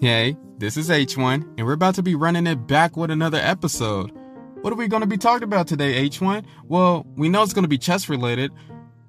[0.00, 4.12] Hey, this is H1, and we're about to be running it back with another episode.
[4.60, 6.44] What are we going to be talking about today, H1?
[6.66, 8.52] Well, we know it's going to be chess related,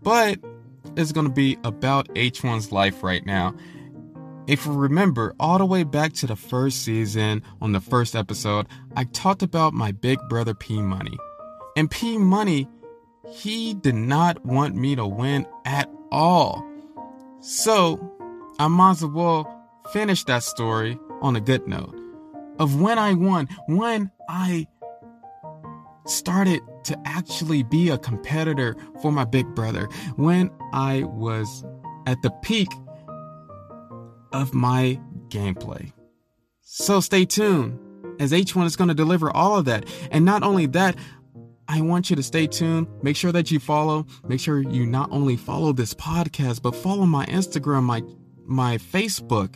[0.01, 0.39] but
[0.97, 3.53] it's going to be about H1's life right now.
[4.47, 8.65] If you remember, all the way back to the first season, on the first episode,
[8.95, 11.19] I talked about my big brother P Money.
[11.77, 12.67] And P Money,
[13.29, 16.67] he did not want me to win at all.
[17.41, 18.11] So,
[18.57, 19.58] I might as well
[19.93, 21.95] finish that story on a good note
[22.59, 24.67] of when I won, when I
[26.05, 31.63] started to actually be a competitor for my big brother, when I was
[32.05, 32.69] at the peak
[34.31, 35.91] of my gameplay.
[36.61, 37.79] So stay tuned
[38.19, 39.87] as H1 is going to deliver all of that.
[40.11, 40.95] And not only that,
[41.67, 42.87] I want you to stay tuned.
[43.03, 44.07] Make sure that you follow.
[44.27, 48.01] Make sure you not only follow this podcast, but follow my Instagram, my
[48.45, 49.55] my Facebook,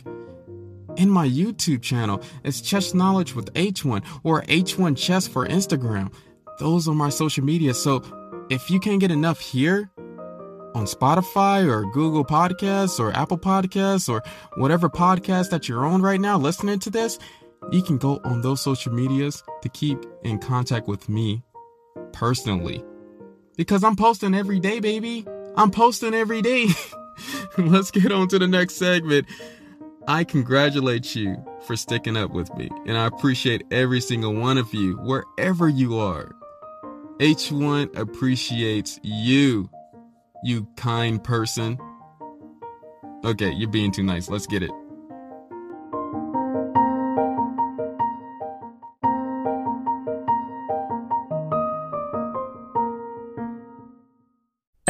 [0.98, 2.22] and my YouTube channel.
[2.44, 6.12] It's Chess Knowledge with H1 or H1 Chess for Instagram.
[6.58, 7.74] Those are my social media.
[7.74, 8.02] So
[8.50, 9.90] if you can't get enough here
[10.74, 14.22] on Spotify or Google Podcasts or Apple Podcasts or
[14.56, 17.18] whatever podcast that you're on right now listening to this,
[17.70, 21.42] you can go on those social medias to keep in contact with me
[22.12, 22.84] personally.
[23.56, 25.26] Because I'm posting every day, baby.
[25.56, 26.66] I'm posting every day.
[27.58, 29.26] Let's get on to the next segment.
[30.06, 34.72] I congratulate you for sticking up with me, and I appreciate every single one of
[34.74, 36.34] you, wherever you are.
[37.20, 39.70] H1 appreciates you,
[40.42, 41.78] you kind person.
[43.24, 44.28] Okay, you're being too nice.
[44.28, 44.70] Let's get it.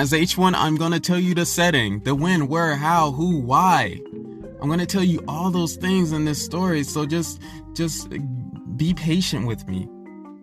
[0.00, 4.00] As H1, I'm going to tell you the setting, the when, where, how, who, why.
[4.58, 7.38] I'm going to tell you all those things in this story, so just
[7.74, 8.08] just
[8.78, 9.86] be patient with me.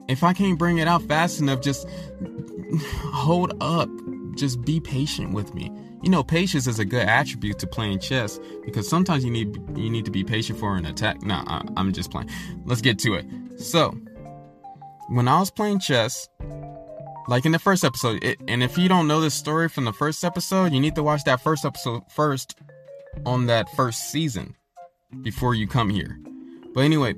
[0.08, 1.90] If I can't bring it out fast enough, just
[3.12, 3.90] hold up.
[4.36, 5.72] Just be patient with me.
[6.04, 9.90] You know, patience is a good attribute to playing chess because sometimes you need you
[9.90, 11.24] need to be patient for an attack.
[11.24, 12.30] No, I, I'm just playing.
[12.66, 13.26] Let's get to it.
[13.60, 13.98] So,
[15.10, 16.30] when I was playing chess,
[17.28, 19.94] like in the first episode, it, and if you don't know this story from the
[19.94, 22.58] first episode, you need to watch that first episode first
[23.26, 24.56] on that first season
[25.22, 26.18] before you come here.
[26.74, 27.16] But anyway,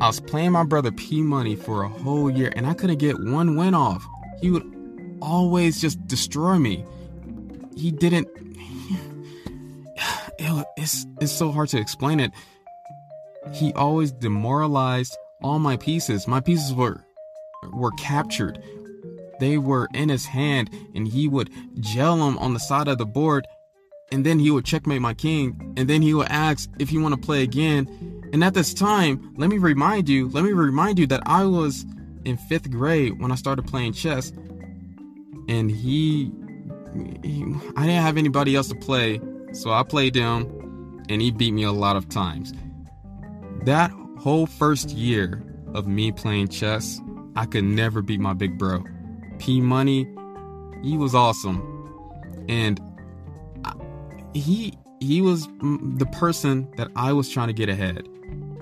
[0.00, 3.18] I was playing my brother P Money for a whole year and I couldn't get
[3.20, 4.04] one win off.
[4.40, 4.64] He would
[5.20, 6.84] always just destroy me.
[7.76, 8.28] He didn't.
[10.76, 12.32] It's, it's so hard to explain it.
[13.52, 16.26] He always demoralized all my pieces.
[16.26, 17.04] My pieces were
[17.72, 18.58] were captured.
[19.42, 23.04] They were in his hand and he would gel them on the side of the
[23.04, 23.44] board
[24.12, 27.16] and then he would checkmate my king and then he would ask if you want
[27.16, 27.88] to play again.
[28.32, 31.84] And at this time let me remind you let me remind you that i was
[32.24, 34.30] in fifth grade when i started playing chess
[35.48, 36.30] and he,
[37.24, 37.44] he
[37.76, 39.20] i didn't have anybody else to play
[39.52, 42.54] so i played him and he beat me a lot of times.
[43.64, 45.42] That whole first year
[45.74, 47.00] of me playing chess
[47.34, 48.84] i could never beat my big bro
[49.42, 50.08] p money
[50.82, 51.58] he was awesome
[52.48, 52.80] and
[54.34, 55.48] he he was
[55.98, 58.08] the person that I was trying to get ahead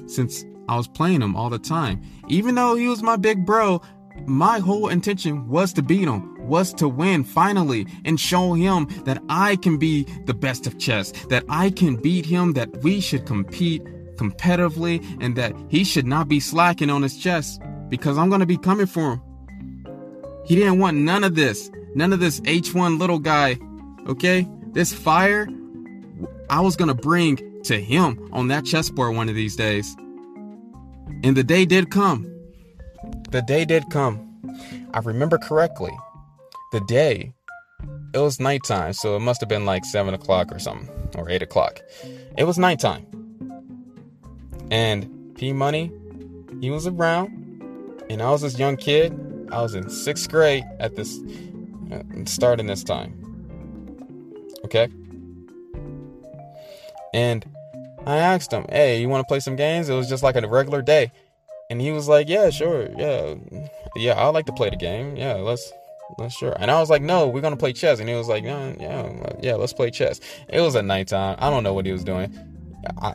[0.06, 2.00] since I was playing him all the time.
[2.28, 3.82] Even though he was my big bro,
[4.24, 9.22] my whole intention was to beat him, was to win finally and show him that
[9.28, 13.26] I can be the best of chess, that I can beat him, that we should
[13.26, 13.84] compete
[14.16, 17.58] competitively and that he should not be slacking on his chess
[17.88, 19.22] because I'm going to be coming for him.
[20.50, 21.70] He didn't want none of this.
[21.94, 23.56] None of this H1 little guy.
[24.08, 24.48] Okay?
[24.72, 25.46] This fire
[26.50, 29.96] I was gonna bring to him on that chessboard one of these days.
[31.22, 32.26] And the day did come.
[33.30, 34.26] The day did come.
[34.92, 35.96] I remember correctly.
[36.72, 37.32] The day,
[38.12, 41.42] it was nighttime, so it must have been like 7 o'clock or something, or 8
[41.42, 41.80] o'clock.
[42.36, 43.06] It was nighttime.
[44.72, 45.92] And P Money,
[46.60, 47.28] he was around.
[48.10, 49.16] And I was this young kid.
[49.52, 51.18] I was in sixth grade at this
[51.92, 53.16] uh, starting this time.
[54.64, 54.88] Okay.
[57.12, 57.44] And
[58.06, 60.46] I asked him, "Hey, you want to play some games?" It was just like a
[60.46, 61.10] regular day,
[61.68, 63.34] and he was like, "Yeah, sure, yeah,
[63.96, 65.16] yeah, I like to play the game.
[65.16, 65.72] Yeah, let's."
[66.18, 66.56] Let's sure.
[66.58, 68.00] And I was like, no, we're gonna play chess.
[68.00, 70.20] And he was like, no, yeah, yeah, let's play chess.
[70.48, 71.36] It was at nighttime.
[71.38, 72.36] I don't know what he was doing.
[73.00, 73.14] I,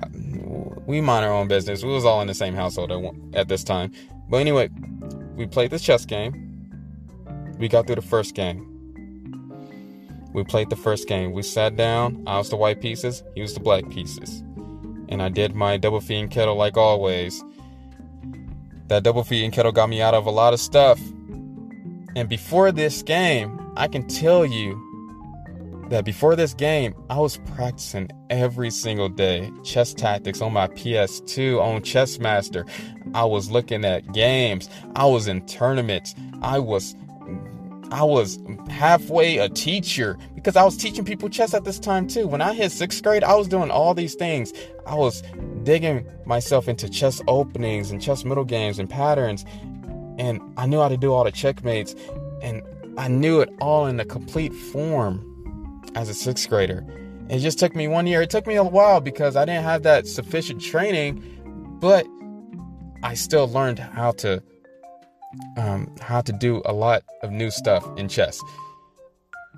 [0.86, 1.84] we mind our own business.
[1.84, 3.92] We was all in the same household at, at this time.
[4.30, 4.70] But anyway,
[5.36, 6.42] we played this chess game.
[7.60, 8.72] We got through the first game.
[10.34, 11.32] We played the first game.
[11.32, 12.24] We sat down.
[12.28, 13.24] I was the white pieces.
[13.36, 14.44] He was the black pieces
[15.10, 17.44] and I did my double fianchetto like always.
[18.88, 21.00] That double fianchetto got me out of a lot of stuff.
[22.16, 24.80] And before this game, I can tell you
[25.90, 31.62] that before this game, I was practicing every single day chess tactics on my PS2
[31.62, 32.68] on Chessmaster.
[33.14, 34.70] I was looking at games.
[34.96, 36.16] I was in tournaments.
[36.42, 36.96] I was
[37.92, 42.28] I was halfway a teacher because I was teaching people chess at this time too.
[42.28, 44.52] When I hit sixth grade, I was doing all these things.
[44.88, 45.22] I was
[45.64, 49.46] digging myself into chess openings and chess middle games and patterns.
[50.18, 51.96] And I knew how to do all the checkmates.
[52.42, 52.64] And
[52.98, 55.35] I knew it all in a complete form
[55.96, 56.86] as a sixth grader.
[57.30, 58.22] It just took me one year.
[58.22, 61.24] It took me a while because I didn't have that sufficient training,
[61.82, 62.06] but
[63.02, 64.44] I still learned how to
[65.58, 68.40] um, how to do a lot of new stuff in chess.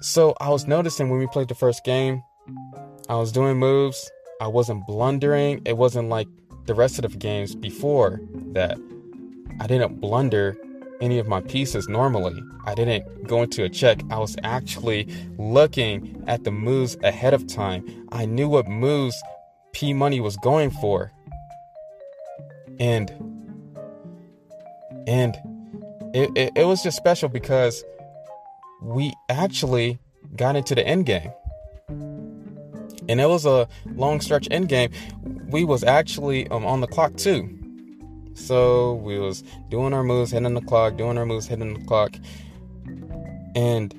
[0.01, 2.23] So I was noticing when we played the first game,
[3.09, 4.09] I was doing moves.
[4.39, 5.61] I wasn't blundering.
[5.65, 6.27] It wasn't like
[6.65, 8.19] the rest of the games before
[8.53, 8.77] that.
[9.59, 10.57] I didn't blunder
[11.01, 12.41] any of my pieces normally.
[12.65, 14.01] I didn't go into a check.
[14.09, 15.07] I was actually
[15.37, 18.07] looking at the moves ahead of time.
[18.11, 19.15] I knew what moves
[19.73, 21.11] P Money was going for.
[22.79, 23.09] And
[25.07, 25.35] and
[26.13, 27.83] it, it, it was just special because
[28.81, 29.99] we actually
[30.35, 31.31] got into the end game
[33.09, 34.91] and it was a long stretch end game
[35.49, 37.56] we was actually um, on the clock too
[38.37, 42.15] so we was doing our moves hitting the clock doing our moves hitting the clock
[43.55, 43.93] and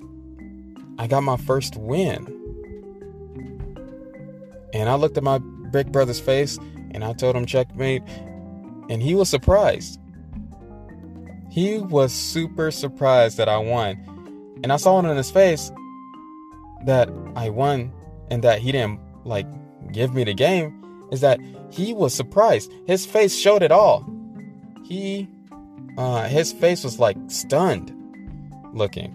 [0.99, 2.27] i got my first win
[4.73, 5.39] and i looked at my
[5.73, 6.59] big brother's face
[6.93, 8.03] and i told him checkmate
[8.89, 9.99] and he was surprised
[11.51, 13.99] he was super surprised that I won.
[14.63, 15.73] And I saw it in his face
[16.85, 17.93] that I won
[18.31, 19.47] and that he didn't like
[19.93, 21.41] give me the game is that
[21.71, 22.71] he was surprised.
[22.87, 24.09] His face showed it all.
[24.89, 25.29] He
[25.99, 27.93] uh his face was like stunned
[28.73, 29.15] looking.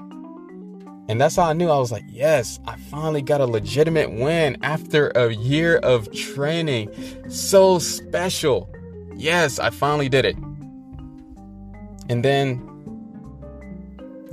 [1.09, 4.57] And that's how I knew I was like, yes, I finally got a legitimate win
[4.63, 6.89] after a year of training.
[7.27, 8.69] So special.
[9.15, 10.37] Yes, I finally did it.
[12.09, 12.69] And then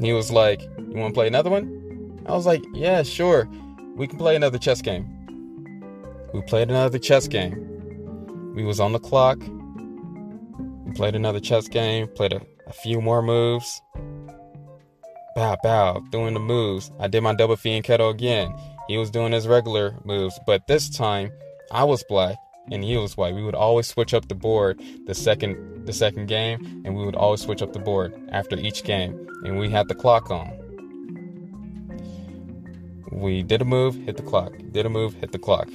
[0.00, 2.22] he was like, You want to play another one?
[2.26, 3.48] I was like, Yeah, sure.
[3.96, 5.06] We can play another chess game.
[6.32, 8.52] We played another chess game.
[8.54, 9.38] We was on the clock.
[10.94, 13.80] Played another chess game, played a, a few more moves.
[15.34, 16.90] Bow, bow, doing the moves.
[16.98, 18.54] I did my double kettle again.
[18.88, 21.30] He was doing his regular moves, but this time
[21.70, 22.36] I was black
[22.70, 23.34] and he was white.
[23.34, 27.16] We would always switch up the board the second the second game, and we would
[27.16, 30.56] always switch up the board after each game, and we had the clock on.
[33.10, 34.52] We did a move, hit the clock.
[34.72, 35.68] Did a move, hit the clock.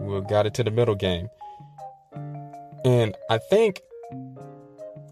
[0.00, 1.28] We got it to the middle game,
[2.84, 3.80] and I think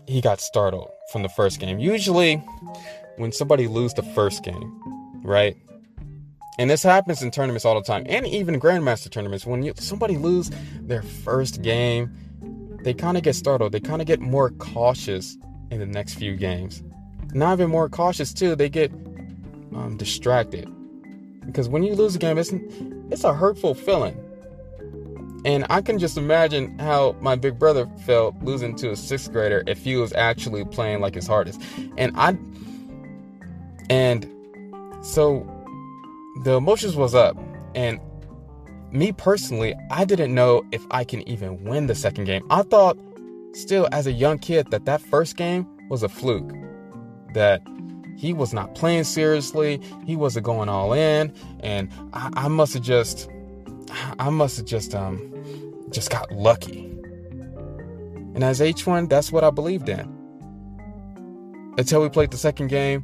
[0.09, 1.79] he got startled from the first game.
[1.79, 2.37] Usually,
[3.19, 4.81] when somebody loses the first game,
[5.23, 5.55] right?
[6.59, 9.45] And this happens in tournaments all the time, and even grandmaster tournaments.
[9.45, 10.51] When you, somebody lose
[10.81, 12.11] their first game,
[12.83, 13.73] they kind of get startled.
[13.73, 15.37] They kind of get more cautious
[15.71, 16.83] in the next few games.
[17.35, 18.57] Not even more cautious too.
[18.57, 20.69] They get um, distracted
[21.45, 22.53] because when you lose a game, it's
[23.11, 24.19] it's a hurtful feeling.
[25.45, 29.63] And I can just imagine how my big brother felt losing to a sixth grader
[29.67, 31.61] if he was actually playing like his hardest.
[31.97, 32.37] And I,
[33.91, 34.29] and
[35.03, 35.47] so
[36.45, 37.37] the emotions was up
[37.75, 38.01] and
[38.93, 42.97] me personally i didn't know if i can even win the second game i thought
[43.53, 46.53] still as a young kid that that first game was a fluke
[47.35, 47.61] that
[48.17, 52.83] he was not playing seriously he wasn't going all in and i, I must have
[52.83, 53.29] just
[54.19, 55.21] i must have just um
[55.91, 56.81] just got lucky
[58.35, 60.15] and as h1 that's what i believed in
[61.79, 63.03] until we played the second game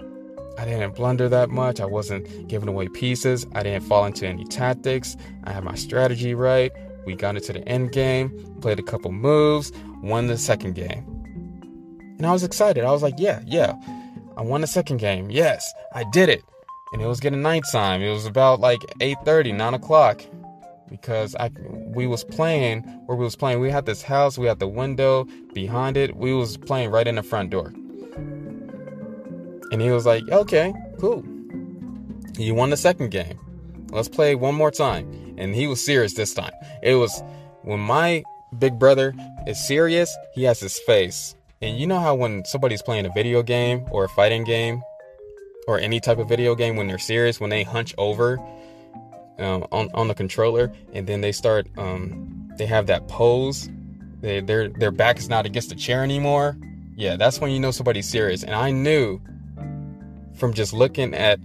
[0.56, 1.80] I didn't blunder that much.
[1.80, 3.46] I wasn't giving away pieces.
[3.54, 5.16] I didn't fall into any tactics.
[5.44, 6.70] I had my strategy right.
[7.04, 9.72] We got into the end game, played a couple moves,
[10.02, 11.04] won the second game.
[12.18, 12.84] And I was excited.
[12.84, 13.74] I was like, yeah, yeah.
[14.36, 15.30] I won the second game.
[15.30, 16.44] Yes, I did it.
[16.92, 18.02] And it was getting nighttime.
[18.02, 20.22] It was about like 8:30, 9 o'clock.
[21.00, 23.58] Because I we was playing where we was playing.
[23.58, 26.14] We had this house, we had the window behind it.
[26.16, 27.72] We was playing right in the front door.
[29.72, 31.24] And he was like, okay, cool.
[32.38, 33.38] You won the second game.
[33.90, 35.34] Let's play one more time.
[35.36, 36.52] And he was serious this time.
[36.82, 37.22] It was
[37.62, 38.22] when my
[38.56, 39.14] big brother
[39.48, 41.34] is serious, he has his face.
[41.60, 44.80] And you know how when somebody's playing a video game or a fighting game
[45.66, 48.38] or any type of video game, when they're serious, when they hunch over
[49.38, 53.68] um, on, on the controller and then they start, um, they have that pose,
[54.20, 56.56] they, their, their back is not against the chair anymore.
[56.96, 58.44] Yeah, that's when you know somebody's serious.
[58.44, 59.20] And I knew
[60.34, 61.40] from just looking at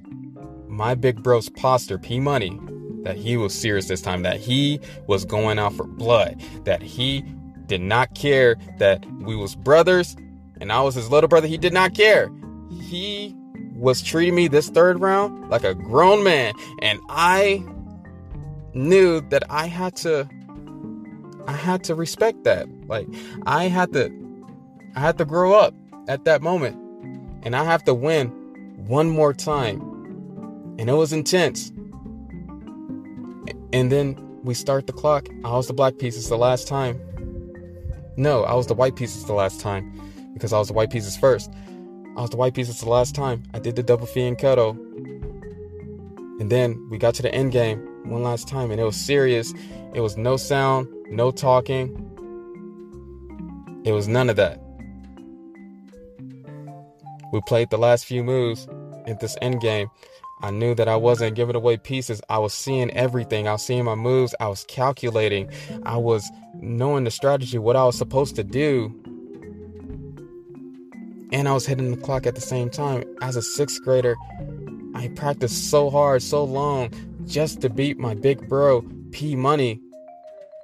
[0.67, 2.60] my big bro's posture, P Money,
[3.03, 7.24] that he was serious this time, that he was going out for blood, that he
[7.67, 10.15] did not care that we was brothers
[10.60, 11.48] and I was his little brother.
[11.48, 12.29] He did not care.
[12.69, 13.36] He
[13.75, 17.63] was treating me this third round like a grown man and I
[18.73, 20.29] knew that I had to
[21.47, 22.67] I had to respect that.
[22.88, 23.07] Like
[23.45, 24.11] I had to
[24.95, 25.73] I had to grow up
[26.07, 26.75] at that moment
[27.43, 28.27] and I have to win
[28.88, 29.81] one more time.
[30.77, 31.69] And it was intense.
[33.73, 35.27] And then we start the clock.
[35.43, 36.99] I was the black pieces the last time.
[38.17, 39.93] No, I was the white pieces the last time
[40.33, 41.51] because I was the white pieces first.
[42.17, 43.43] I was the white pieces the last time.
[43.53, 44.77] I did the double fianchetto.
[46.39, 49.53] And then we got to the end game one last time and it was serious.
[49.94, 51.89] It was no sound, no talking.
[53.86, 54.62] It was none of that.
[57.32, 58.68] We played the last few moves
[59.08, 59.89] at this end game
[60.41, 62.22] I knew that I wasn't giving away pieces.
[62.29, 63.48] I was seeing everything.
[63.48, 64.34] I was seeing my moves.
[64.39, 65.50] I was calculating.
[65.84, 68.86] I was knowing the strategy, what I was supposed to do.
[71.32, 73.03] And I was hitting the clock at the same time.
[73.22, 74.15] As a sixth grader,
[74.96, 76.89] I practiced so hard, so long
[77.29, 79.79] just to beat my big bro, P Money.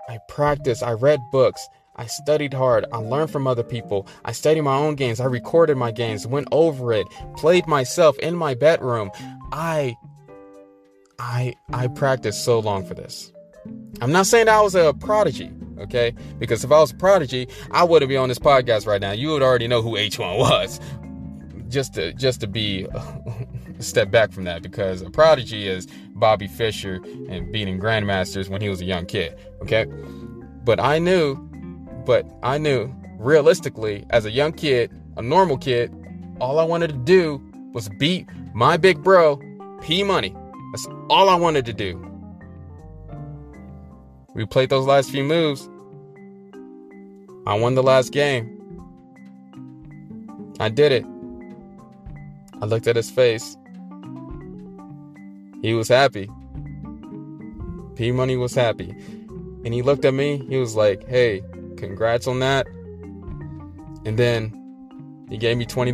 [0.09, 1.65] I practiced, I read books,
[1.97, 2.85] I studied hard.
[2.91, 4.07] I learned from other people.
[4.25, 5.19] I studied my own games.
[5.19, 7.07] I recorded my games, went over it,
[7.37, 9.11] played myself in my bedroom.
[9.53, 9.95] I
[11.19, 13.31] I I practiced so long for this.
[14.01, 16.13] I'm not saying I was a prodigy, okay?
[16.37, 19.11] Because if I was a prodigy, I wouldn't be on this podcast right now.
[19.11, 20.81] You would already know who H1 was.
[21.69, 22.87] Just to just to be
[23.79, 28.69] step back from that because a prodigy is Bobby Fischer and beating grandmasters when he
[28.69, 29.85] was a young kid, okay?
[30.63, 31.35] But I knew
[32.05, 35.91] but I knew realistically as a young kid, a normal kid,
[36.39, 37.41] all I wanted to do
[37.73, 39.39] was beat my big bro,
[39.81, 40.35] P Money.
[40.71, 42.01] That's all I wanted to do.
[44.33, 45.69] We played those last few moves.
[47.47, 48.51] I won the last game.
[50.59, 51.05] I did it.
[52.61, 53.57] I looked at his face.
[55.65, 56.29] He was happy.
[57.95, 58.91] P Money was happy.
[58.91, 60.45] And he looked at me.
[60.47, 61.41] He was like, hey,
[61.75, 62.67] congrats on that.
[64.05, 64.53] And then
[65.27, 65.91] he gave me $20.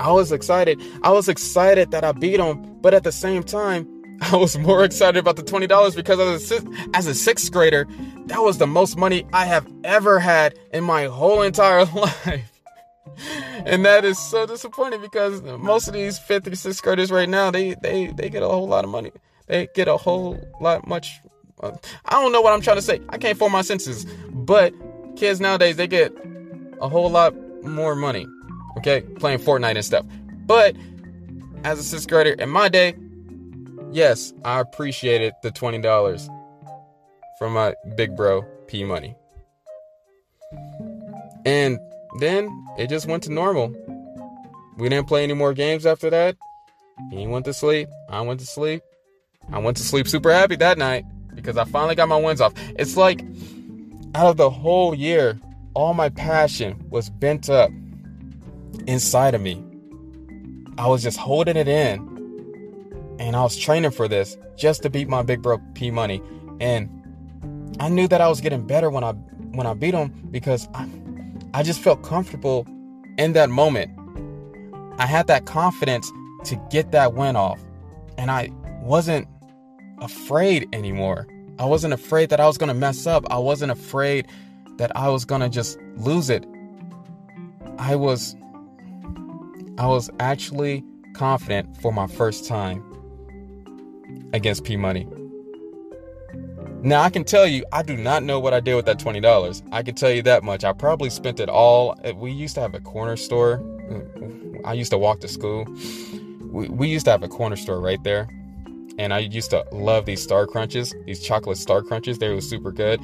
[0.00, 0.82] I was excited.
[1.04, 3.86] I was excited that I beat him, but at the same time,
[4.20, 7.86] I was more excited about the $20 because as a, as a sixth grader,
[8.26, 12.57] that was the most money I have ever had in my whole entire life.
[13.64, 17.50] And that is so disappointing because most of these fifth and sixth graders right now,
[17.50, 19.12] they, they, they get a whole lot of money.
[19.46, 21.20] They get a whole lot much.
[21.60, 21.72] Uh,
[22.04, 23.00] I don't know what I'm trying to say.
[23.08, 24.04] I can't form my senses.
[24.30, 24.74] But
[25.16, 26.12] kids nowadays, they get
[26.80, 28.26] a whole lot more money
[28.78, 30.06] okay, playing Fortnite and stuff.
[30.46, 30.74] But
[31.64, 32.94] as a sixth grader in my day,
[33.92, 36.28] yes, I appreciated the $20
[37.38, 39.14] from my big bro, P Money.
[41.44, 41.78] And
[42.18, 43.74] then it just went to normal.
[44.76, 46.36] We didn't play any more games after that.
[47.10, 47.88] He went to sleep.
[48.08, 48.82] I went to sleep.
[49.52, 52.52] I went to sleep super happy that night because I finally got my wins off.
[52.78, 53.24] It's like
[54.14, 55.38] out of the whole year,
[55.74, 57.70] all my passion was bent up
[58.86, 59.62] inside of me.
[60.76, 62.06] I was just holding it in.
[63.18, 66.22] And I was training for this just to beat my big bro P Money.
[66.60, 66.88] And
[67.80, 70.84] I knew that I was getting better when I when I beat him because I
[71.54, 72.66] I just felt comfortable
[73.16, 73.90] in that moment.
[74.98, 76.10] I had that confidence
[76.44, 77.60] to get that win off.
[78.16, 78.50] And I
[78.82, 79.28] wasn't
[80.00, 81.26] afraid anymore.
[81.58, 83.24] I wasn't afraid that I was going to mess up.
[83.30, 84.26] I wasn't afraid
[84.76, 86.44] that I was going to just lose it.
[87.78, 88.36] I was
[89.78, 92.82] I was actually confident for my first time
[94.32, 95.06] against P Money.
[96.80, 99.20] Now I can tell you, I do not know what I did with that twenty
[99.20, 99.62] dollars.
[99.72, 100.64] I can tell you that much.
[100.64, 101.96] I probably spent it all.
[102.14, 103.62] We used to have a corner store.
[104.64, 105.66] I used to walk to school.
[106.40, 108.28] We, we used to have a corner store right there,
[108.98, 112.18] and I used to love these Star Crunches, these chocolate Star Crunches.
[112.18, 113.00] They were super good,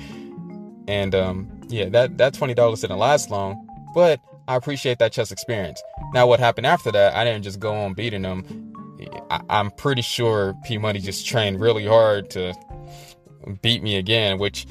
[0.87, 5.33] and um, yeah, that that twenty dollars didn't last long, but I appreciate that chess
[5.33, 5.83] experience.
[6.12, 7.14] Now, what happened after that?
[7.16, 8.73] I didn't just go on beating them.
[9.31, 12.54] I, I'm pretty sure P Money just trained really hard to
[13.63, 14.67] beat me again, which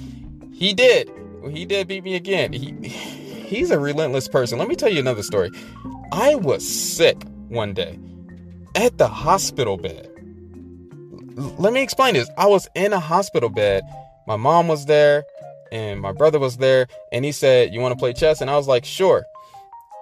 [0.52, 1.12] he did.
[1.50, 2.54] He did beat me again.
[2.54, 4.58] He he's a relentless person.
[4.58, 5.52] Let me tell you another story.
[6.12, 8.00] I was sick one day
[8.76, 10.10] at the hospital bed.
[11.58, 12.30] Let me explain this.
[12.38, 13.84] I was in a hospital bed.
[14.28, 15.24] My mom was there
[15.72, 18.56] and my brother was there and he said, "You want to play chess?" and I
[18.56, 19.26] was like, "Sure."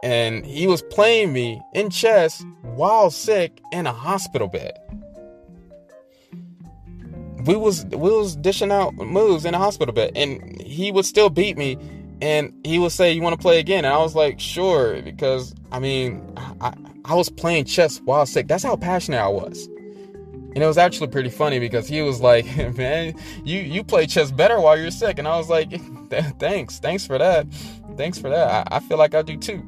[0.03, 4.77] And he was playing me in chess while sick in a hospital bed
[7.45, 11.29] we was we was dishing out moves in the hospital bed, and he would still
[11.29, 11.77] beat me,
[12.21, 15.53] and he would say, "You want to play again?" And I was like, "Sure," because
[15.71, 16.21] I mean,
[16.59, 16.73] I
[17.05, 18.47] I was playing chess while sick.
[18.47, 19.67] That's how passionate I was.
[20.53, 22.45] And it was actually pretty funny because he was like,
[22.77, 25.71] "Man, you you play chess better while you're sick," and I was like,
[26.39, 27.47] "Thanks, thanks for that,
[27.97, 28.67] thanks for that.
[28.71, 29.63] I, I feel like I do too."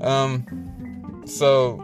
[0.00, 1.82] Um, so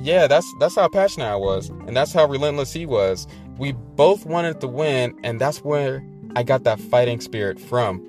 [0.00, 3.26] yeah, that's that's how passionate I was, and that's how relentless he was
[3.58, 6.04] we both wanted to win, and that's where
[6.36, 8.06] I got that fighting spirit from.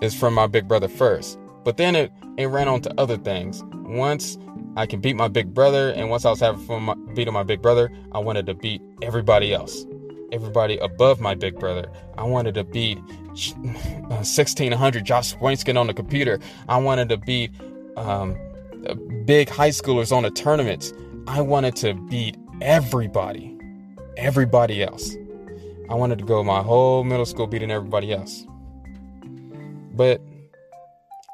[0.00, 1.38] Is from my big brother first.
[1.64, 3.62] But then it, it ran on to other things.
[3.72, 4.36] Once
[4.76, 7.62] I can beat my big brother, and once I was having fun beating my big
[7.62, 9.86] brother, I wanted to beat everybody else.
[10.32, 11.90] Everybody above my big brother.
[12.18, 16.40] I wanted to beat 1600 uh, Josh Waitzkin on the computer.
[16.68, 17.52] I wanted to beat
[17.96, 18.36] um,
[19.24, 20.92] big high schoolers on the tournaments.
[21.26, 23.54] I wanted to beat everybody,
[24.16, 25.14] everybody else.
[25.90, 28.46] I wanted to go my whole middle school beating everybody else.
[29.92, 30.22] But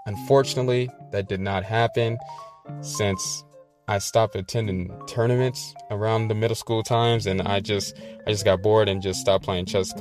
[0.07, 2.19] unfortunately, that did not happen
[2.81, 3.45] since
[3.87, 8.61] I stopped attending tournaments around the middle school times and I just I just got
[8.61, 9.95] bored and just stopped playing chess.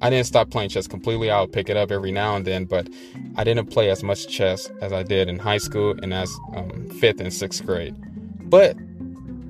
[0.00, 1.30] I didn't stop playing chess completely.
[1.30, 2.88] I'll pick it up every now and then, but
[3.36, 6.90] I didn't play as much chess as I did in high school and as um,
[7.00, 7.94] fifth and sixth grade.
[8.50, 8.76] But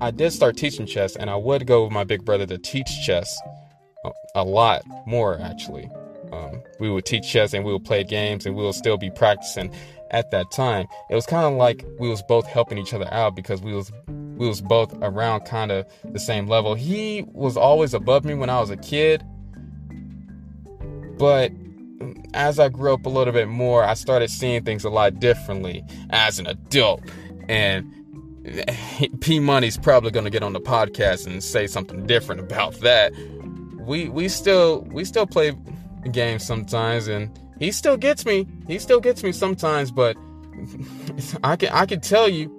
[0.02, 2.88] I did start teaching chess, and I would go with my big brother to teach
[3.06, 3.40] chess
[4.34, 5.88] a lot more, actually.
[6.32, 9.10] Um, we would teach chess and we would play games and we would still be
[9.10, 9.72] practicing
[10.10, 10.88] at that time.
[11.08, 13.92] It was kind of like we was both helping each other out because we was
[14.08, 16.74] we was both around kind of the same level.
[16.74, 19.22] He was always above me when I was a kid,
[21.16, 21.52] but
[22.34, 25.84] as I grew up a little bit more, I started seeing things a lot differently
[26.10, 27.02] as an adult.
[27.48, 28.01] And
[29.20, 33.12] P Money's probably going to get on the podcast and say something different about that.
[33.86, 35.52] We we still we still play
[36.10, 38.46] games sometimes, and he still gets me.
[38.66, 40.16] He still gets me sometimes, but
[41.44, 42.58] I can I can tell you.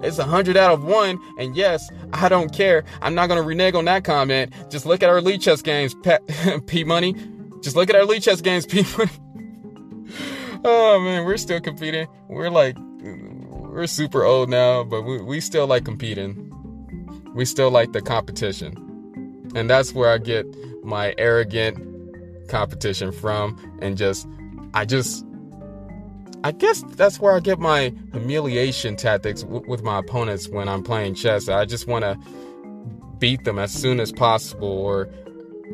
[0.00, 2.84] It's a hundred out of one, and yes, I don't care.
[3.02, 4.52] I'm not gonna renege on that comment.
[4.70, 5.94] Just look at our Lichess games,
[6.66, 7.14] P Money.
[7.62, 9.10] Just look at our Lichess games, P Money.
[10.64, 12.06] oh man, we're still competing.
[12.28, 12.76] We're like
[13.78, 16.34] we're super old now, but we, we still like competing.
[17.32, 19.52] We still like the competition.
[19.54, 20.44] And that's where I get
[20.84, 21.78] my arrogant
[22.48, 23.56] competition from.
[23.80, 24.26] And just,
[24.74, 25.24] I just,
[26.42, 30.82] I guess that's where I get my humiliation tactics w- with my opponents when I'm
[30.82, 31.48] playing chess.
[31.48, 32.18] I just want to
[33.20, 35.08] beat them as soon as possible, or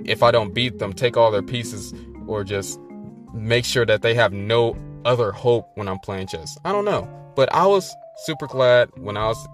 [0.05, 1.95] if I don't beat them, take all their pieces,
[2.27, 2.79] or just
[3.33, 6.59] make sure that they have no other hope when I'm playing chess.
[6.67, 7.24] I don't know.
[7.35, 7.95] But I was
[8.25, 9.49] super glad when I was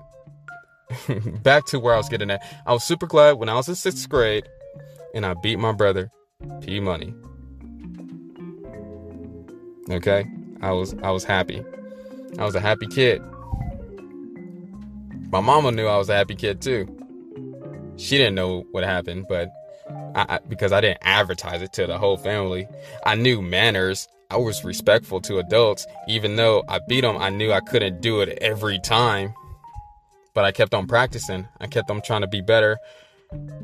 [1.42, 2.42] back to where I was getting at.
[2.66, 4.48] I was super glad when I was in sixth grade
[5.14, 6.10] and I beat my brother,
[6.60, 7.14] P Money.
[9.90, 10.26] Okay?
[10.62, 11.64] I was I was happy.
[12.38, 13.22] I was a happy kid.
[15.30, 16.86] My mama knew I was a happy kid too.
[17.96, 19.50] She didn't know what happened, but
[20.14, 22.66] I, because I didn't advertise it to the whole family.
[23.04, 24.08] I knew manners.
[24.30, 25.86] I was respectful to adults.
[26.06, 29.34] Even though I beat them, I knew I couldn't do it every time.
[30.34, 31.48] But I kept on practicing.
[31.60, 32.78] I kept on trying to be better.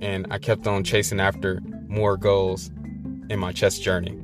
[0.01, 2.71] And I kept on chasing after more goals
[3.31, 4.19] in my chess journey.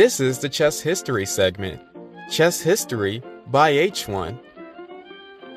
[0.00, 1.78] This is the Chess History segment.
[2.30, 4.40] Chess History by H1.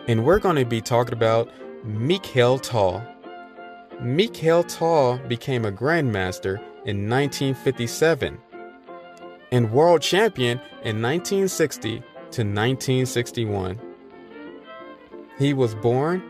[0.09, 1.49] And we're going to be talking about
[1.85, 3.01] Mikhail Tal.
[4.01, 8.37] Mikhail Tal became a grandmaster in 1957
[9.53, 13.79] and world champion in 1960 to 1961.
[15.39, 16.21] He was born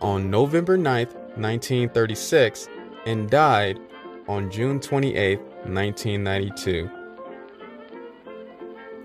[0.00, 2.70] on November 9th, 1936
[3.04, 3.78] and died
[4.26, 7.01] on June 28, 1992.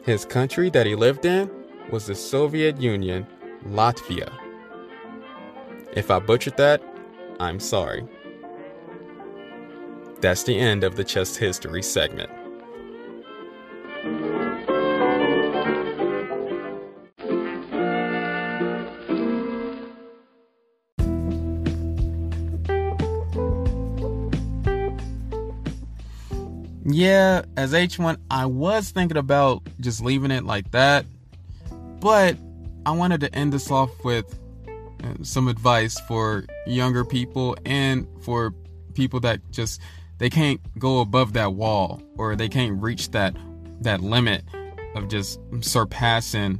[0.07, 1.51] His country that he lived in
[1.91, 3.27] was the Soviet Union,
[3.65, 4.31] Latvia.
[5.97, 6.81] If I butchered that,
[7.41, 8.07] I'm sorry.
[10.21, 12.31] That's the end of the chess history segment.
[27.55, 31.05] As H1, I was thinking about just leaving it like that,
[31.99, 32.37] but
[32.85, 34.39] I wanted to end this off with
[35.03, 38.53] uh, some advice for younger people and for
[38.93, 39.81] people that just
[40.17, 43.35] they can't go above that wall or they can't reach that
[43.81, 44.43] that limit
[44.95, 46.59] of just surpassing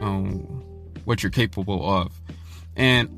[0.00, 0.62] um,
[1.04, 2.12] what you're capable of.
[2.76, 3.08] And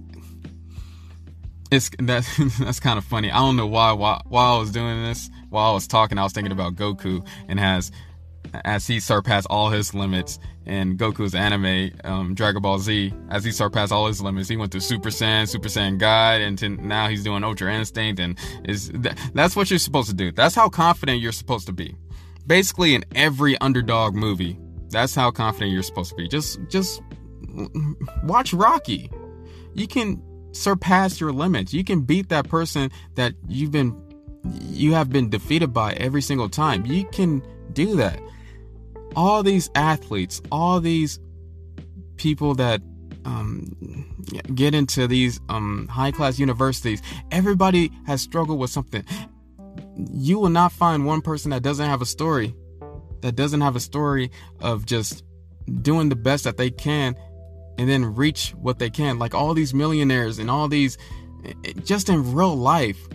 [1.71, 3.31] it's that that's kind of funny.
[3.31, 6.25] I don't know why why while I was doing this, while I was talking, I
[6.25, 7.93] was thinking about Goku and has
[8.65, 13.51] as he surpassed all his limits in Goku's anime, um, Dragon Ball Z, as he
[13.51, 17.09] surpassed all his limits, he went to Super Saiyan, Super Saiyan God, and to, now
[17.09, 20.31] he's doing Ultra Instinct, and is th- that's what you're supposed to do.
[20.33, 21.97] That's how confident you're supposed to be.
[22.47, 24.59] Basically, in every underdog movie,
[24.91, 26.29] that's how confident you're supposed to be.
[26.29, 27.01] Just, just
[28.25, 29.11] watch Rocky.
[29.75, 31.73] You can surpass your limits.
[31.73, 34.01] You can beat that person that you've been,
[34.45, 36.85] you have been defeated by every single time.
[36.87, 38.21] You can do that
[39.17, 41.19] all these athletes, all these
[42.17, 42.81] people that
[43.25, 44.15] um,
[44.55, 49.05] get into these um, high class universities, everybody has struggled with something.
[49.97, 52.55] You will not find one person that doesn't have a story,
[53.21, 55.25] that doesn't have a story of just
[55.83, 57.15] doing the best that they can
[57.79, 59.19] and then reach what they can.
[59.19, 60.99] Like all these millionaires and all these,
[61.85, 63.09] just in real life,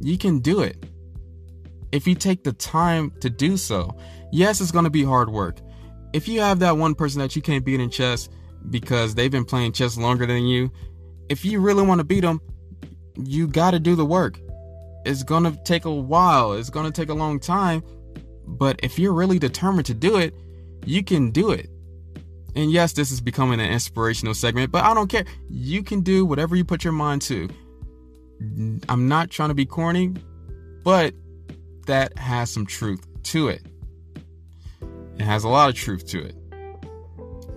[0.00, 0.84] you can do it
[1.92, 3.94] if you take the time to do so.
[4.32, 5.58] Yes, it's going to be hard work.
[6.12, 8.28] If you have that one person that you can't beat in chess
[8.70, 10.70] because they've been playing chess longer than you,
[11.28, 12.40] if you really want to beat them,
[13.16, 14.40] you got to do the work.
[15.04, 17.82] It's going to take a while, it's going to take a long time,
[18.46, 20.34] but if you're really determined to do it,
[20.84, 21.70] you can do it.
[22.54, 25.24] And yes, this is becoming an inspirational segment, but I don't care.
[25.48, 27.48] You can do whatever you put your mind to.
[28.88, 30.14] I'm not trying to be corny,
[30.82, 31.14] but
[31.86, 33.62] that has some truth to it.
[35.18, 36.34] It has a lot of truth to it.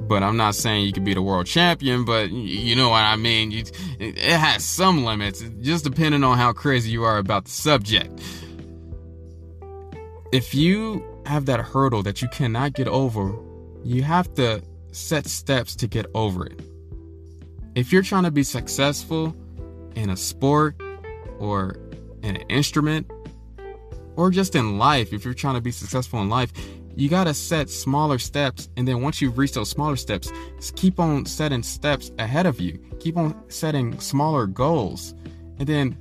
[0.08, 3.16] But I'm not saying you could be the world champion, but you know what I
[3.16, 3.54] mean.
[3.54, 8.22] It has some limits, just depending on how crazy you are about the subject.
[10.34, 13.34] If you have that hurdle that you cannot get over,
[13.86, 16.60] you have to set steps to get over it.
[17.76, 19.34] If you're trying to be successful
[19.96, 20.82] in a sport
[21.40, 21.78] or
[22.22, 23.10] in an instrument
[24.16, 26.52] or just in life, if you're trying to be successful in life,
[26.96, 28.70] you got to set smaller steps.
[28.78, 30.32] And then once you've reached those smaller steps
[30.76, 32.80] keep on setting steps ahead of you.
[33.00, 35.16] Keep on setting smaller goals.
[35.58, 35.98] And then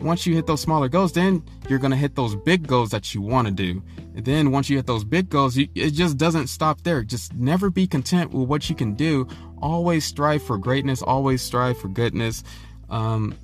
[0.00, 3.14] once you hit those smaller goals then you're going to hit those big goals that
[3.14, 3.82] you want to do.
[4.16, 7.02] And then once you hit those big goals you, it just doesn't stop there.
[7.02, 9.28] Just never be content with what you can do.
[9.60, 11.02] Always strive for greatness.
[11.02, 12.42] Always strive for goodness
[12.92, 13.34] um,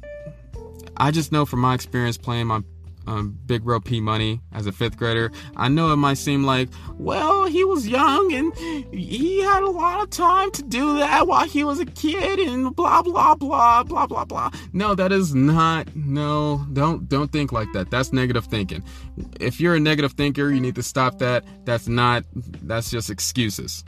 [0.99, 2.63] i just know from my experience playing my
[3.09, 5.33] um, Big Bro P Money as a fifth grader.
[5.57, 8.55] I know it might seem like, well, he was young and
[8.93, 12.75] he had a lot of time to do that while he was a kid and
[12.77, 14.51] blah blah blah blah blah blah.
[14.73, 15.95] No, that is not.
[15.97, 17.91] No, don't don't think like that.
[17.91, 18.85] That's negative thinking.
[19.41, 21.45] If you're a negative thinker, you need to stop that.
[21.65, 22.25] That's not.
[22.35, 23.85] That's just excuses.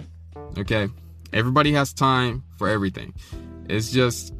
[0.57, 0.89] Okay,
[1.33, 3.13] everybody has time for everything.
[3.69, 4.33] It's just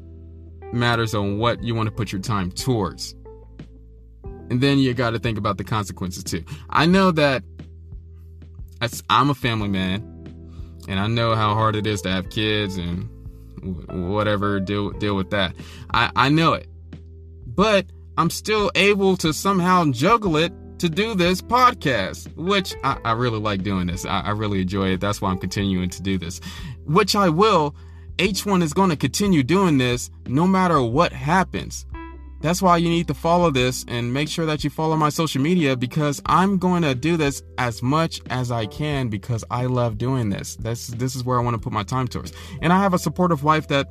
[0.73, 3.15] matters on what you want to put your time towards.
[4.51, 6.45] And then you got to think about the consequences too.
[6.69, 7.45] I know that
[9.09, 10.03] I'm a family man,
[10.89, 13.09] and I know how hard it is to have kids and
[14.13, 15.55] whatever deal deal with that.
[15.93, 16.67] I I know it,
[17.47, 23.13] but I'm still able to somehow juggle it to do this podcast, which I, I
[23.13, 24.05] really like doing this.
[24.07, 25.01] I, I really enjoy it.
[25.01, 26.41] That's why I'm continuing to do this,
[26.87, 27.75] which I will.
[28.21, 31.87] H1 is going to continue doing this no matter what happens
[32.41, 35.43] that's why you need to follow this and make sure that you follow my social
[35.43, 39.99] media because I'm going to do this as much as I can because I love
[39.99, 40.57] doing this.
[40.57, 42.33] This this is where I want to put my time towards.
[42.63, 43.91] And I have a supportive wife that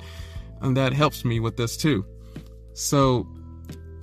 [0.62, 2.04] that helps me with this too.
[2.74, 3.28] So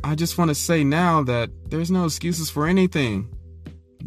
[0.03, 3.27] I just want to say now that there's no excuses for anything.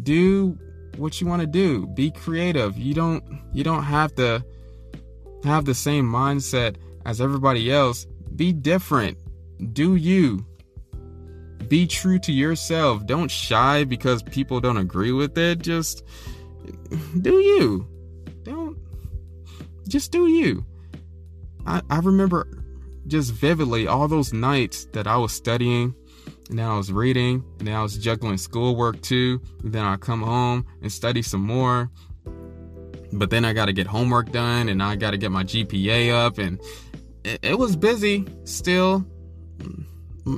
[0.01, 0.57] Do
[0.97, 1.85] what you want to do.
[1.85, 2.79] Be creative.
[2.79, 4.43] You don't you don't have to
[5.43, 6.75] have the same mindset
[7.05, 8.05] as everybody else.
[8.35, 9.17] Be different
[9.73, 10.45] do you.
[11.67, 13.05] Be true to yourself.
[13.05, 15.59] Don't shy because people don't agree with it.
[15.59, 16.03] Just
[17.21, 17.87] do you.
[18.43, 18.77] Don't
[19.87, 20.65] just do you.
[21.65, 22.47] I, I remember
[23.07, 25.95] just vividly all those nights that I was studying
[26.49, 29.41] and I was reading and I was juggling schoolwork too.
[29.63, 31.89] And then I come home and study some more.
[33.13, 36.13] But then I got to get homework done and I got to get my GPA
[36.13, 36.59] up and
[37.23, 39.05] it, it was busy still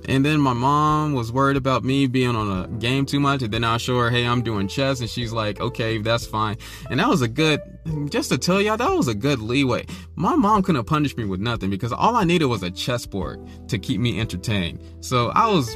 [0.08, 3.42] and then my mom was worried about me being on a game too much.
[3.42, 5.02] And then I show her, hey, I'm doing chess.
[5.02, 6.58] And she's like, okay, that's fine.
[6.90, 7.62] And that was a good,
[8.10, 9.86] just to tell y'all, that was a good leeway.
[10.16, 13.78] My mom couldn't punish me with nothing because all I needed was a chessboard to
[13.78, 14.80] keep me entertained.
[15.02, 15.76] So I was,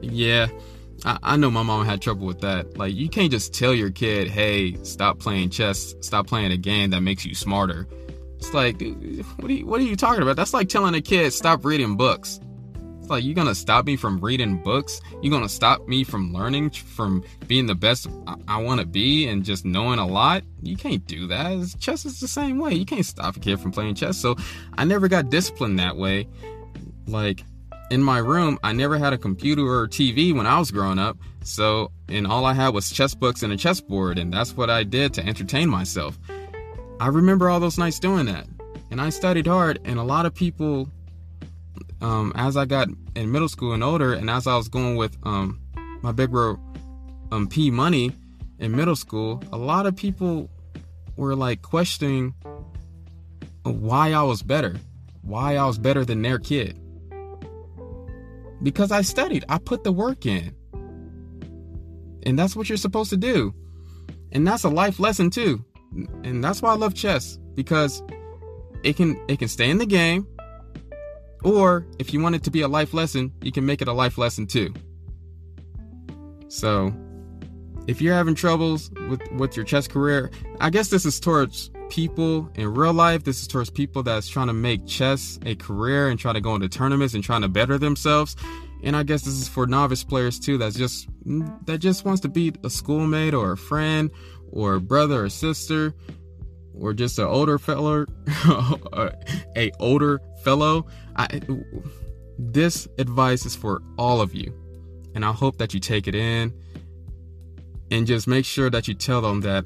[0.00, 0.48] yeah,
[1.06, 2.76] I, I know my mom had trouble with that.
[2.76, 6.90] Like, you can't just tell your kid, hey, stop playing chess, stop playing a game
[6.90, 7.86] that makes you smarter.
[8.36, 8.82] It's like,
[9.36, 10.36] what are you, what are you talking about?
[10.36, 12.40] That's like telling a kid, stop reading books.
[13.00, 15.00] It's like, you're gonna stop me from reading books?
[15.22, 19.44] You're gonna stop me from learning, from being the best I, I wanna be and
[19.44, 20.42] just knowing a lot?
[20.60, 21.52] You can't do that.
[21.52, 22.74] It's, chess is the same way.
[22.74, 24.18] You can't stop a kid from playing chess.
[24.18, 24.34] So
[24.76, 26.28] I never got disciplined that way.
[27.06, 27.44] Like,
[27.90, 31.16] in my room, I never had a computer or TV when I was growing up.
[31.44, 34.82] So, and all I had was chess books and a chessboard, and that's what I
[34.82, 36.18] did to entertain myself.
[36.98, 38.46] I remember all those nights doing that.
[38.90, 40.88] And I studied hard, and a lot of people
[42.00, 45.16] um, as I got in middle school and older, and as I was going with
[45.24, 45.60] um,
[46.02, 46.58] my big bro
[47.32, 48.12] um, P Money
[48.58, 50.50] in middle school, a lot of people
[51.16, 52.34] were like questioning
[53.62, 54.76] why I was better,
[55.22, 56.78] why I was better than their kid.
[58.66, 60.52] Because I studied, I put the work in.
[62.24, 63.54] And that's what you're supposed to do.
[64.32, 65.64] And that's a life lesson too.
[66.24, 68.02] And that's why I love chess because
[68.82, 70.26] it can it can stay in the game
[71.44, 73.92] or if you want it to be a life lesson, you can make it a
[73.92, 74.74] life lesson too.
[76.48, 76.92] So,
[77.86, 82.50] if you're having troubles with with your chess career, I guess this is towards people
[82.54, 83.24] in real life.
[83.24, 86.54] This is towards people that's trying to make chess a career and trying to go
[86.54, 88.36] into tournaments and trying to better themselves.
[88.82, 90.58] And I guess this is for novice players too.
[90.58, 94.10] That's just mm, that just wants to beat a schoolmate or a friend
[94.50, 95.94] or a brother or sister
[96.78, 98.06] or just an older fellow,
[99.56, 101.40] a older fellow, I,
[102.38, 104.52] this advice is for all of you.
[105.14, 106.52] And I hope that you take it in
[107.90, 109.64] and just make sure that you tell them that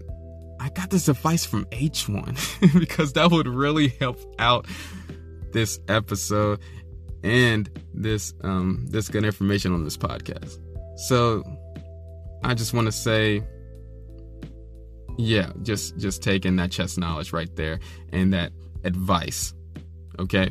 [0.61, 4.66] I got this advice from H1 because that would really help out
[5.53, 6.61] this episode
[7.25, 10.59] and this um this good information on this podcast.
[11.09, 11.42] So
[12.44, 13.42] I just want to say
[15.18, 17.81] yeah, just just taking that chess knowledge right there
[18.12, 18.53] and that
[18.85, 19.55] advice.
[20.18, 20.51] Okay?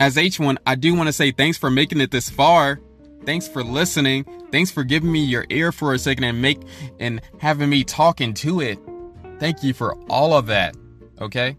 [0.00, 2.80] As H1, I do want to say thanks for making it this far.
[3.24, 4.24] Thanks for listening.
[4.50, 6.60] Thanks for giving me your ear for a second and make
[7.00, 8.78] and having me talking to it.
[9.38, 10.76] Thank you for all of that.
[11.20, 11.56] Okay?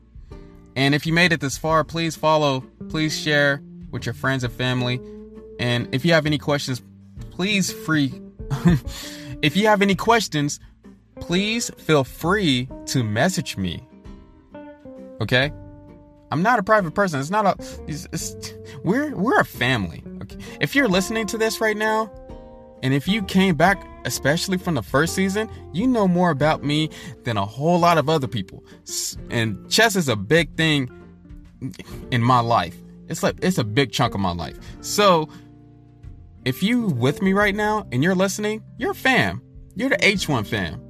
[0.75, 4.53] And if you made it this far, please follow, please share with your friends and
[4.53, 4.99] family.
[5.59, 6.81] And if you have any questions,
[7.31, 8.13] please free
[9.41, 10.59] if you have any questions,
[11.19, 13.87] please feel free to message me.
[15.21, 15.51] Okay?
[16.35, 17.21] I'm not a private person.
[17.21, 17.55] It's not a.
[17.87, 20.03] It's, it's, we're we're a family.
[20.21, 20.35] Okay.
[20.59, 22.11] If you're listening to this right now,
[22.83, 26.89] and if you came back, especially from the first season, you know more about me
[27.23, 28.65] than a whole lot of other people.
[29.29, 30.89] And chess is a big thing
[32.11, 32.75] in my life.
[33.07, 34.59] It's like it's a big chunk of my life.
[34.81, 35.29] So
[36.43, 39.39] if you with me right now and you're listening, you're a fan.
[39.73, 40.81] You're the H1 fan.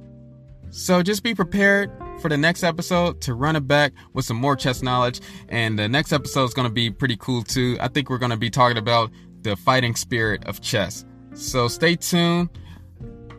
[0.70, 4.56] So just be prepared for the next episode to run it back with some more
[4.56, 5.20] chess knowledge.
[5.48, 7.76] And the next episode is going to be pretty cool too.
[7.80, 9.10] I think we're going to be talking about
[9.42, 11.04] the fighting spirit of chess.
[11.34, 12.50] So stay tuned.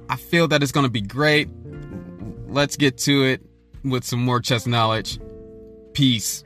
[0.10, 1.50] I feel that it's going to be great.
[2.48, 3.42] Let's get to it
[3.84, 5.20] with some more chess knowledge.
[5.94, 6.44] Peace.